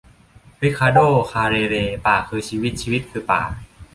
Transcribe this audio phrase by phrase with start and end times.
[0.63, 0.97] ริคาร์โด
[1.31, 3.41] คาร์เรเร- "ป่าคือชีวิต ชีวิตคือป่า"